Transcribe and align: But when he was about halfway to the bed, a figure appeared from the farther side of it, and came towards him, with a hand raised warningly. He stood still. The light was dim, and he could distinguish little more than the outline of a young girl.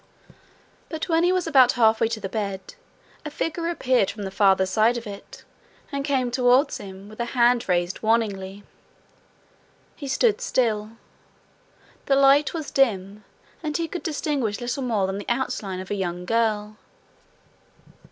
But 0.89 1.09
when 1.09 1.23
he 1.23 1.31
was 1.31 1.45
about 1.45 1.73
halfway 1.73 2.07
to 2.07 2.19
the 2.19 2.27
bed, 2.27 2.73
a 3.23 3.29
figure 3.29 3.69
appeared 3.69 4.09
from 4.09 4.23
the 4.23 4.31
farther 4.31 4.65
side 4.65 4.97
of 4.97 5.05
it, 5.05 5.43
and 5.91 6.03
came 6.03 6.31
towards 6.31 6.79
him, 6.79 7.07
with 7.07 7.19
a 7.19 7.25
hand 7.37 7.69
raised 7.69 8.01
warningly. 8.01 8.63
He 9.95 10.07
stood 10.07 10.41
still. 10.41 10.93
The 12.07 12.15
light 12.15 12.51
was 12.51 12.71
dim, 12.71 13.23
and 13.61 13.77
he 13.77 13.87
could 13.87 14.01
distinguish 14.01 14.59
little 14.59 14.81
more 14.81 15.05
than 15.05 15.19
the 15.19 15.29
outline 15.29 15.79
of 15.79 15.91
a 15.91 15.93
young 15.93 16.25
girl. 16.25 16.77